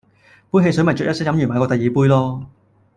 [0.49, 2.45] 杯汽水咪啅一聲飲完買過第二杯囉